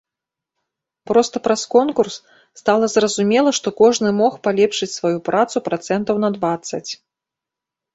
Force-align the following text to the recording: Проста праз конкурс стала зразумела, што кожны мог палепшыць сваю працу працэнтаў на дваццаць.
Проста 1.11 1.35
праз 1.47 1.61
конкурс 1.75 2.15
стала 2.61 2.85
зразумела, 2.95 3.55
што 3.61 3.77
кожны 3.85 4.09
мог 4.23 4.43
палепшыць 4.49 4.93
сваю 4.99 5.17
працу 5.33 5.57
працэнтаў 5.73 6.15
на 6.29 6.39
дваццаць. 6.41 6.87